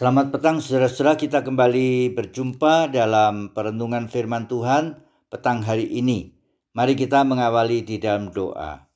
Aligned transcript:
Selamat 0.00 0.32
petang 0.32 0.64
saudara-saudara 0.64 1.20
kita 1.20 1.44
kembali 1.44 2.16
berjumpa 2.16 2.88
dalam 2.88 3.52
perenungan 3.52 4.08
firman 4.08 4.48
Tuhan 4.48 4.96
petang 5.28 5.60
hari 5.60 5.92
ini. 5.92 6.32
Mari 6.72 6.96
kita 6.96 7.20
mengawali 7.20 7.84
di 7.84 8.00
dalam 8.00 8.32
doa. 8.32 8.88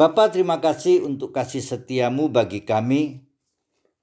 Bapa 0.00 0.32
terima 0.32 0.56
kasih 0.56 1.04
untuk 1.04 1.36
kasih 1.36 1.60
setiamu 1.60 2.32
bagi 2.32 2.64
kami. 2.64 3.28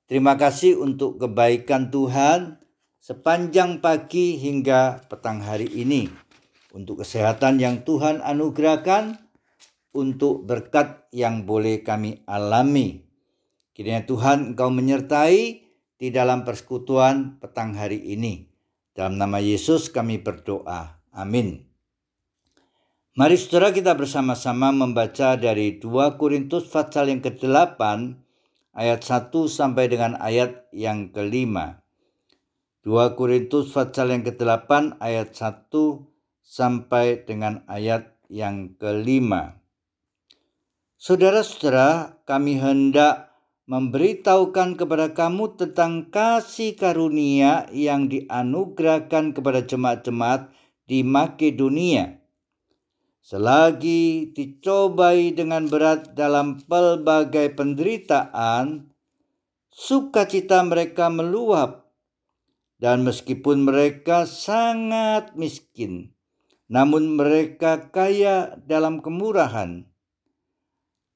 Terima 0.05 0.38
kasih 0.38 0.78
untuk 0.78 1.18
kebaikan 1.18 1.89
Tuhan 1.89 2.61
sepanjang 3.02 3.82
pagi 3.82 4.38
hingga 4.38 5.02
petang 5.09 5.41
hari 5.41 5.66
ini. 5.66 6.14
Untuk 6.77 7.02
kesehatan 7.02 7.57
yang 7.57 7.82
Tuhan 7.82 8.21
anugerahkan, 8.21 9.18
untuk 9.98 10.45
berkat 10.45 11.09
yang 11.09 11.50
boleh 11.50 11.82
kami 11.82 12.21
alami. 12.29 13.02
Kiranya 13.73 14.05
Tuhan 14.05 14.54
engkau 14.54 14.70
menyertai 14.70 15.66
di 15.98 16.14
dalam 16.14 16.45
persekutuan 16.45 17.41
petang 17.41 17.73
hari 17.73 18.13
ini. 18.13 18.45
Dalam 18.94 19.17
nama 19.17 19.41
Yesus 19.41 19.90
kami 19.90 20.21
berdoa. 20.21 21.02
Amin. 21.13 21.66
Mari 23.17 23.34
saudara 23.34 23.73
kita 23.73 23.98
bersama-sama 23.98 24.70
membaca 24.70 25.34
dari 25.34 25.81
2 25.81 26.21
Korintus 26.21 26.70
pasal 26.70 27.09
yang 27.09 27.26
ke-8 27.26 27.81
ayat 28.77 29.02
1 29.02 29.34
sampai 29.49 29.90
dengan 29.90 30.13
ayat 30.21 30.70
yang 30.70 31.09
kelima. 31.09 31.81
2 32.85 33.18
Korintus 33.18 33.73
pasal 33.73 34.13
yang 34.13 34.21
ke-8 34.21 35.02
ayat 35.02 35.34
1 35.34 35.73
sampai 36.45 37.26
dengan 37.26 37.66
ayat 37.66 38.13
yang 38.29 38.77
kelima. 38.77 39.57
Saudara-saudara, 41.02 42.21
kami 42.26 42.62
hendak 42.62 43.27
memberitahukan 43.67 44.80
kepada 44.80 45.12
kamu 45.12 45.59
tentang 45.59 46.07
kasih 46.07 46.80
karunia 46.80 47.67
yang 47.76 48.07
dianugerahkan 48.07 49.35
kepada 49.35 49.68
jemaat-jemaat 49.68 50.48
di 50.87 51.04
Makedonia. 51.04 52.23
Selagi 53.20 54.32
dicobai 54.32 55.35
dengan 55.35 55.68
berat 55.68 56.15
dalam 56.15 56.63
pelbagai 56.63 57.51
penderitaan, 57.60 58.88
sukacita 59.68 60.63
mereka 60.63 61.12
meluap. 61.12 61.91
Dan 62.79 63.04
meskipun 63.04 63.68
mereka 63.68 64.29
sangat 64.29 65.34
miskin, 65.35 66.13
namun 66.69 67.18
mereka 67.19 67.90
kaya 67.90 68.53
dalam 68.63 69.01
kemurahan. 69.01 69.90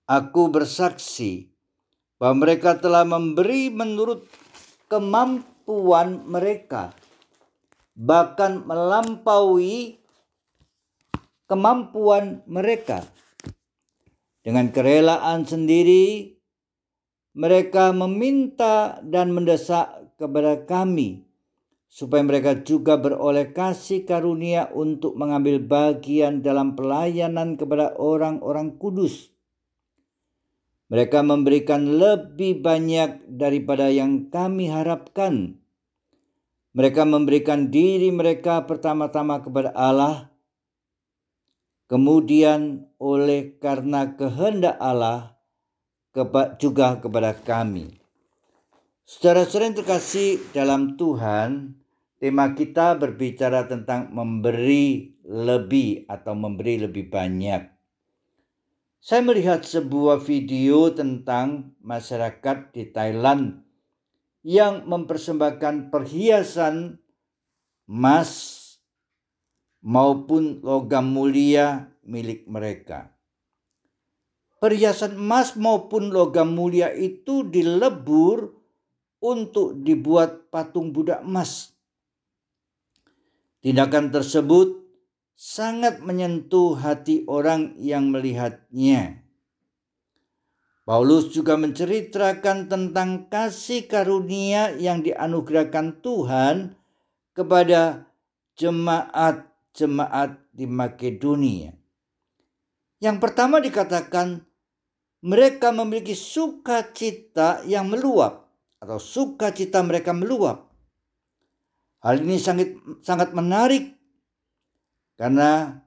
Aku 0.10 0.50
bersaksi 0.50 1.51
bahwa 2.22 2.46
mereka 2.46 2.78
telah 2.78 3.02
memberi 3.02 3.74
menurut 3.74 4.30
kemampuan 4.86 6.22
mereka, 6.30 6.94
bahkan 7.98 8.62
melampaui 8.62 9.98
kemampuan 11.50 12.46
mereka. 12.46 13.02
Dengan 14.46 14.70
kerelaan 14.70 15.50
sendiri, 15.50 16.38
mereka 17.34 17.90
meminta 17.90 19.02
dan 19.02 19.34
mendesak 19.34 20.14
kepada 20.22 20.62
kami 20.70 21.26
supaya 21.90 22.22
mereka 22.22 22.62
juga 22.62 23.02
beroleh 23.02 23.50
kasih 23.50 24.06
karunia 24.06 24.70
untuk 24.70 25.18
mengambil 25.18 25.58
bagian 25.58 26.46
dalam 26.46 26.78
pelayanan 26.78 27.58
kepada 27.58 27.98
orang-orang 27.98 28.78
kudus 28.78 29.32
mereka 30.92 31.24
memberikan 31.24 31.88
lebih 31.88 32.60
banyak 32.60 33.24
daripada 33.32 33.88
yang 33.88 34.28
kami 34.28 34.68
harapkan. 34.68 35.56
Mereka 36.76 37.08
memberikan 37.08 37.72
diri 37.72 38.12
mereka 38.12 38.68
pertama-tama 38.68 39.40
kepada 39.40 39.72
Allah, 39.72 40.36
kemudian 41.88 42.92
oleh 43.00 43.56
karena 43.56 44.20
kehendak 44.20 44.76
Allah 44.84 45.40
juga 46.60 47.00
kepada 47.00 47.40
kami. 47.40 47.96
Saudara-saudara 49.08 49.72
yang 49.72 49.78
terkasih 49.80 50.44
dalam 50.52 51.00
Tuhan, 51.00 51.76
tema 52.20 52.52
kita 52.52 53.00
berbicara 53.00 53.64
tentang 53.64 54.12
memberi 54.12 55.16
lebih 55.24 56.04
atau 56.12 56.36
memberi 56.36 56.84
lebih 56.84 57.08
banyak. 57.08 57.81
Saya 59.02 59.26
melihat 59.26 59.66
sebuah 59.66 60.22
video 60.22 60.94
tentang 60.94 61.74
masyarakat 61.82 62.70
di 62.70 62.86
Thailand 62.94 63.66
yang 64.46 64.86
mempersembahkan 64.86 65.90
perhiasan 65.90 67.02
emas 67.90 68.30
maupun 69.82 70.62
logam 70.62 71.10
mulia 71.18 71.90
milik 72.06 72.46
mereka. 72.46 73.10
Perhiasan 74.62 75.18
emas 75.18 75.58
maupun 75.58 76.14
logam 76.14 76.54
mulia 76.54 76.94
itu 76.94 77.42
dilebur 77.50 78.54
untuk 79.18 79.82
dibuat 79.82 80.54
patung 80.54 80.94
Buddha 80.94 81.26
emas. 81.26 81.74
Tindakan 83.66 84.14
tersebut 84.14 84.81
sangat 85.42 86.06
menyentuh 86.06 86.78
hati 86.78 87.26
orang 87.26 87.74
yang 87.82 88.14
melihatnya. 88.14 89.26
Paulus 90.86 91.34
juga 91.34 91.58
menceritakan 91.58 92.70
tentang 92.70 93.26
kasih 93.26 93.90
karunia 93.90 94.70
yang 94.78 95.02
dianugerahkan 95.02 95.98
Tuhan 96.06 96.78
kepada 97.34 98.06
jemaat-jemaat 98.54 100.38
di 100.54 100.70
Makedonia. 100.70 101.74
Yang 103.02 103.18
pertama 103.18 103.58
dikatakan 103.58 104.46
mereka 105.26 105.74
memiliki 105.74 106.14
sukacita 106.14 107.66
yang 107.66 107.90
meluap 107.90 108.46
atau 108.78 109.02
sukacita 109.02 109.82
mereka 109.82 110.14
meluap. 110.14 110.70
Hal 112.06 112.22
ini 112.22 112.38
sangat 112.38 112.78
sangat 113.02 113.34
menarik 113.34 114.01
karena 115.22 115.78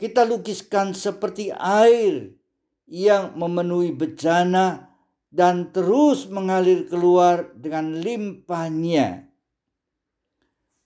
kita 0.00 0.24
lukiskan 0.24 0.96
seperti 0.96 1.52
air 1.52 2.32
yang 2.88 3.36
memenuhi 3.36 3.92
bejana 3.92 4.96
dan 5.28 5.76
terus 5.76 6.24
mengalir 6.32 6.88
keluar 6.88 7.52
dengan 7.52 8.00
limpahnya. 8.00 9.28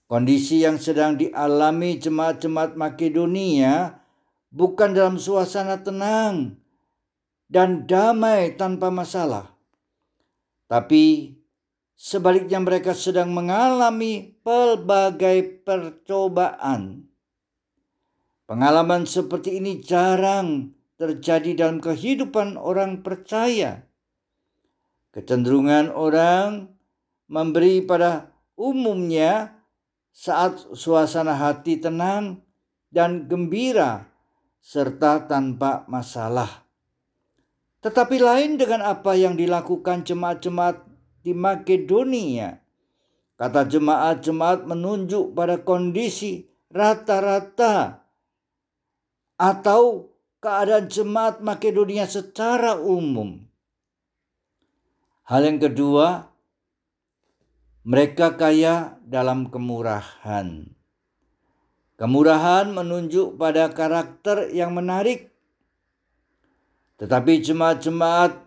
Kondisi 0.03 0.67
yang 0.67 0.83
sedang 0.83 1.15
dialami 1.15 1.95
jemaat-jemaat 1.95 2.75
Makedonia 2.75 4.03
bukan 4.51 4.91
dalam 4.91 5.15
suasana 5.15 5.79
tenang 5.79 6.59
dan 7.47 7.87
damai 7.87 8.59
tanpa 8.59 8.91
masalah. 8.91 9.55
Tapi 10.67 11.39
sebaliknya 11.95 12.59
mereka 12.59 12.91
sedang 12.91 13.31
mengalami 13.31 14.35
pelbagai 14.43 15.63
percobaan 15.63 17.07
Pengalaman 18.47 19.03
seperti 19.03 19.59
ini 19.59 19.83
jarang 19.83 20.71
terjadi 20.95 21.51
dalam 21.67 21.83
kehidupan 21.83 22.55
orang 22.55 23.03
percaya. 23.03 23.83
Kecenderungan 25.11 25.91
orang 25.91 26.71
memberi 27.27 27.83
pada 27.83 28.31
umumnya 28.55 29.51
saat 30.15 30.63
suasana 30.71 31.35
hati 31.35 31.75
tenang 31.75 32.39
dan 32.87 33.27
gembira 33.27 34.07
serta 34.63 35.27
tanpa 35.27 35.83
masalah. 35.91 36.63
Tetapi 37.83 38.15
lain 38.15 38.55
dengan 38.55 38.79
apa 38.79 39.11
yang 39.19 39.35
dilakukan 39.35 40.07
jemaat-jemaat 40.07 40.87
di 41.19 41.35
Makedonia. 41.35 42.63
Kata 43.35 43.67
jemaat-jemaat 43.67 44.63
menunjuk 44.63 45.35
pada 45.35 45.59
kondisi 45.61 46.47
rata-rata 46.71 48.06
atau 49.37 50.09
keadaan 50.41 50.89
jemaat 50.89 51.39
Makedonia 51.45 52.09
secara 52.09 52.77
umum. 52.77 53.45
Hal 55.29 55.45
yang 55.45 55.61
kedua, 55.61 56.33
mereka 57.85 58.33
kaya 58.35 58.97
dalam 59.05 59.53
kemurahan. 59.53 60.73
Kemurahan 61.97 62.65
menunjuk 62.73 63.37
pada 63.37 63.73
karakter 63.73 64.53
yang 64.53 64.73
menarik. 64.73 65.33
Tetapi 66.97 67.41
jemaat-jemaat 67.41 68.37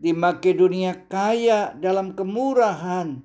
di 0.00 0.12
Makedonia 0.16 0.96
kaya 1.08 1.76
dalam 1.76 2.16
kemurahan. 2.16 3.20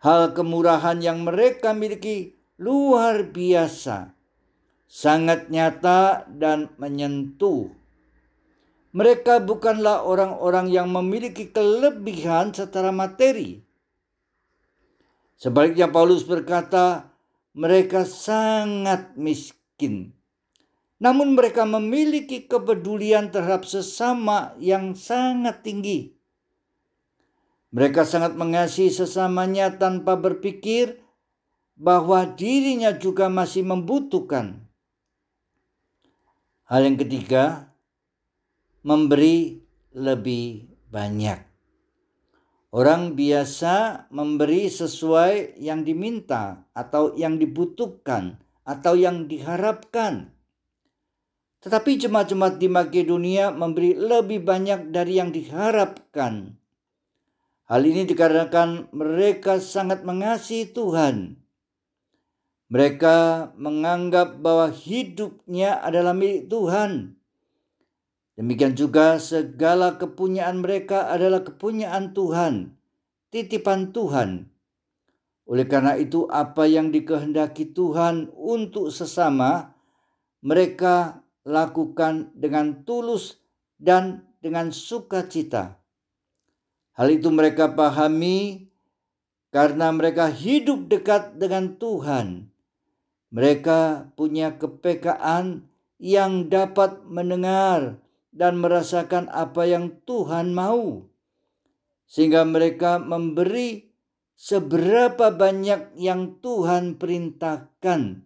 Hal 0.00 0.32
kemurahan 0.36 1.00
yang 1.00 1.24
mereka 1.24 1.72
miliki 1.72 2.36
luar 2.60 3.26
biasa 3.32 4.15
sangat 4.88 5.50
nyata 5.50 6.24
dan 6.30 6.70
menyentuh. 6.80 7.70
Mereka 8.96 9.44
bukanlah 9.44 10.08
orang-orang 10.08 10.72
yang 10.72 10.88
memiliki 10.88 11.52
kelebihan 11.52 12.56
secara 12.56 12.88
materi, 12.88 13.66
Sebaliknya 15.36 15.92
Paulus 15.92 16.24
berkata, 16.24 17.12
mereka 17.52 18.08
sangat 18.08 19.12
miskin. 19.20 20.16
Namun 20.96 21.36
mereka 21.36 21.68
memiliki 21.68 22.48
kepedulian 22.48 23.28
terhadap 23.28 23.68
sesama 23.68 24.56
yang 24.56 24.96
sangat 24.96 25.60
tinggi. 25.60 26.16
Mereka 27.68 28.08
sangat 28.08 28.32
mengasihi 28.32 28.88
sesamanya 28.88 29.76
tanpa 29.76 30.16
berpikir 30.16 31.04
bahwa 31.76 32.24
dirinya 32.24 32.96
juga 32.96 33.28
masih 33.28 33.68
membutuhkan. 33.68 34.64
Hal 36.66 36.82
yang 36.82 36.98
ketiga, 36.98 37.70
memberi 38.82 39.62
lebih 39.94 40.66
banyak. 40.90 41.38
Orang 42.74 43.14
biasa 43.14 44.10
memberi 44.10 44.66
sesuai 44.66 45.62
yang 45.62 45.86
diminta 45.86 46.66
atau 46.74 47.14
yang 47.14 47.38
dibutuhkan 47.38 48.42
atau 48.66 48.98
yang 48.98 49.30
diharapkan. 49.30 50.34
Tetapi 51.62 52.02
jemaat-jemaat 52.02 52.58
di 52.58 52.66
Makedonia 52.66 53.54
memberi 53.54 53.94
lebih 53.94 54.42
banyak 54.42 54.90
dari 54.90 55.22
yang 55.22 55.30
diharapkan. 55.30 56.58
Hal 57.70 57.82
ini 57.86 58.10
dikarenakan 58.10 58.90
mereka 58.90 59.62
sangat 59.62 60.02
mengasihi 60.02 60.74
Tuhan. 60.74 61.45
Mereka 62.66 63.50
menganggap 63.54 64.42
bahwa 64.42 64.74
hidupnya 64.74 65.78
adalah 65.78 66.10
milik 66.10 66.50
Tuhan. 66.50 67.14
Demikian 68.34 68.74
juga 68.74 69.22
segala 69.22 69.96
kepunyaan 69.96 70.60
mereka 70.60 71.08
adalah 71.08 71.46
kepunyaan 71.46 72.10
Tuhan, 72.10 72.74
titipan 73.30 73.94
Tuhan. 73.94 74.50
Oleh 75.46 75.64
karena 75.70 75.94
itu, 75.94 76.26
apa 76.26 76.66
yang 76.66 76.90
dikehendaki 76.90 77.70
Tuhan 77.70 78.34
untuk 78.34 78.90
sesama, 78.90 79.78
mereka 80.42 81.22
lakukan 81.46 82.34
dengan 82.34 82.82
tulus 82.82 83.38
dan 83.78 84.26
dengan 84.42 84.74
sukacita. 84.74 85.78
Hal 86.98 87.14
itu 87.14 87.30
mereka 87.30 87.70
pahami 87.78 88.68
karena 89.54 89.94
mereka 89.94 90.26
hidup 90.26 90.90
dekat 90.90 91.38
dengan 91.38 91.78
Tuhan. 91.78 92.55
Mereka 93.36 94.12
punya 94.16 94.56
kepekaan 94.56 95.68
yang 96.00 96.48
dapat 96.48 97.04
mendengar 97.04 98.00
dan 98.32 98.56
merasakan 98.56 99.28
apa 99.28 99.68
yang 99.68 99.92
Tuhan 100.08 100.56
mau, 100.56 101.04
sehingga 102.08 102.48
mereka 102.48 102.96
memberi 102.96 103.92
seberapa 104.36 105.32
banyak 105.32 106.00
yang 106.00 106.40
Tuhan 106.40 106.96
perintahkan, 106.96 108.24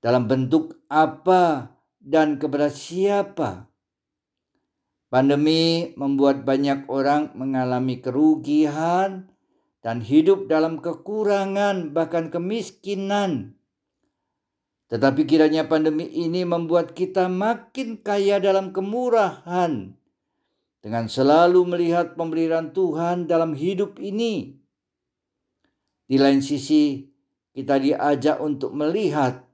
dalam 0.00 0.24
bentuk 0.24 0.80
apa 0.88 1.76
dan 2.00 2.40
kepada 2.40 2.72
siapa. 2.72 3.68
Pandemi 5.10 5.92
membuat 5.98 6.46
banyak 6.48 6.86
orang 6.86 7.34
mengalami 7.34 7.98
kerugian 7.98 9.29
dan 9.80 10.04
hidup 10.04 10.48
dalam 10.48 10.80
kekurangan, 10.80 11.96
bahkan 11.96 12.28
kemiskinan. 12.28 13.56
Tetapi 14.92 15.22
kiranya 15.24 15.70
pandemi 15.70 16.10
ini 16.10 16.42
membuat 16.44 16.92
kita 16.92 17.30
makin 17.30 18.02
kaya 18.02 18.42
dalam 18.42 18.74
kemurahan 18.74 19.94
dengan 20.80 21.06
selalu 21.06 21.62
melihat 21.68 22.16
pemberian 22.16 22.72
Tuhan 22.72 23.28
dalam 23.30 23.54
hidup 23.54 24.00
ini. 24.02 24.56
Di 26.10 26.18
lain 26.18 26.42
sisi, 26.42 27.06
kita 27.54 27.78
diajak 27.78 28.42
untuk 28.42 28.74
melihat 28.74 29.46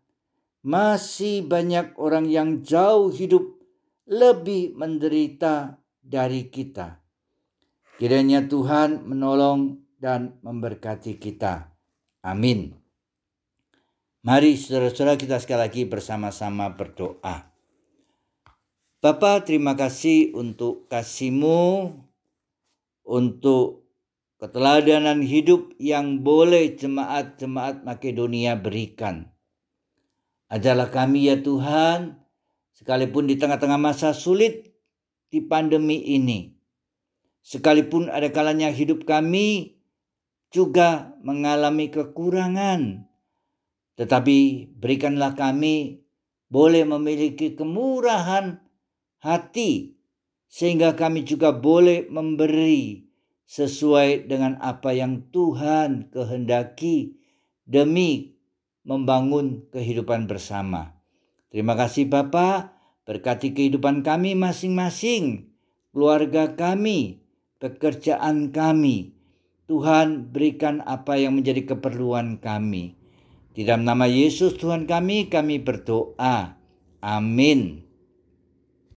masih 0.65 1.45
banyak 1.45 1.95
orang 2.01 2.27
yang 2.27 2.65
jauh 2.65 3.13
hidup 3.13 3.45
lebih 4.09 4.73
menderita 4.73 5.77
dari 6.01 6.49
kita. 6.49 7.03
Kiranya 8.01 8.49
Tuhan 8.49 9.05
menolong 9.05 9.86
dan 10.07 10.39
memberkati 10.47 11.19
kita. 11.19 11.75
Amin. 12.23 12.79
Mari 14.23 14.55
saudara-saudara 14.55 15.19
kita 15.19 15.43
sekali 15.43 15.67
lagi 15.67 15.83
bersama-sama 15.83 16.71
berdoa. 16.71 17.51
Bapa 19.03 19.43
terima 19.43 19.75
kasih 19.75 20.31
untuk 20.39 20.87
kasihmu, 20.87 21.91
untuk 23.03 23.87
keteladanan 24.39 25.27
hidup 25.27 25.75
yang 25.83 26.23
boleh 26.23 26.79
jemaat-jemaat 26.79 27.83
Makedonia 27.83 28.55
berikan. 28.55 29.35
Ajarlah 30.47 30.91
kami 30.95 31.31
ya 31.31 31.39
Tuhan, 31.43 32.23
sekalipun 32.79 33.27
di 33.27 33.35
tengah-tengah 33.39 33.79
masa 33.79 34.15
sulit 34.15 34.71
di 35.35 35.43
pandemi 35.43 35.99
ini. 36.15 36.55
Sekalipun 37.47 38.11
ada 38.11 38.31
kalanya 38.31 38.71
hidup 38.71 39.07
kami 39.07 39.76
juga 40.57 41.13
mengalami 41.21 41.93
kekurangan, 41.93 43.05
tetapi 44.01 44.73
berikanlah 44.73 45.37
kami 45.37 46.01
boleh 46.49 46.89
memiliki 46.89 47.53
kemurahan 47.53 48.65
hati 49.21 50.01
sehingga 50.49 50.97
kami 50.97 51.29
juga 51.29 51.53
boleh 51.53 52.09
memberi 52.09 53.05
sesuai 53.45 54.25
dengan 54.25 54.57
apa 54.65 54.97
yang 54.97 55.29
Tuhan 55.29 56.09
kehendaki 56.09 57.21
demi 57.69 58.39
membangun 58.87 59.67
kehidupan 59.75 60.31
bersama. 60.31 60.97
Terima 61.51 61.75
kasih 61.75 62.07
Bapak, 62.07 62.75
berkati 63.05 63.53
kehidupan 63.55 64.07
kami 64.07 64.39
masing-masing, 64.39 65.51
keluarga 65.91 66.55
kami, 66.55 67.27
pekerjaan 67.59 68.55
kami. 68.55 69.16
Tuhan 69.67 70.31
berikan 70.31 70.83
apa 70.87 71.19
yang 71.19 71.39
menjadi 71.39 71.75
keperluan 71.75 72.39
kami. 72.39 72.95
Di 73.55 73.67
dalam 73.67 73.83
nama 73.87 74.07
Yesus 74.07 74.55
Tuhan 74.59 74.87
kami, 74.87 75.27
kami 75.27 75.59
berdoa. 75.59 76.55
Amin. 77.03 77.86